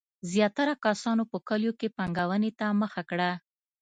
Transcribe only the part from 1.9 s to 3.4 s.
پانګونې ته مخه کړه.